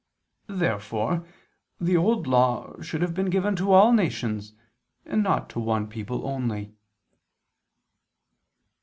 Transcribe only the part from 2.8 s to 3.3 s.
should have been